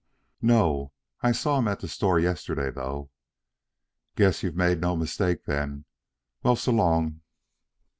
[0.41, 0.93] "No.
[1.21, 3.11] I saw him at the store yesterday, though."
[4.15, 5.85] "Guess you've made no mistake then.
[6.41, 7.21] Well, so long."